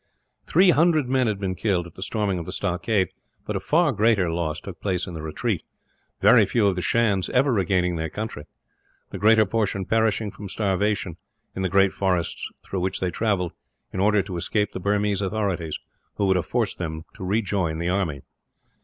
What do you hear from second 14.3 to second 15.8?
escape the Burmese authorities,